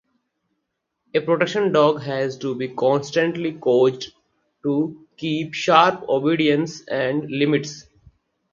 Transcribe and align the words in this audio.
A 1.13 1.19
protection 1.21 1.71
dog 1.71 2.01
has 2.01 2.35
to 2.39 2.55
be 2.55 2.69
constantly 2.69 3.51
coached 3.53 4.13
to 4.63 5.05
keep 5.15 5.53
sharp 5.53 6.09
obedience 6.09 6.81
and 6.87 7.29
limits. 7.29 7.85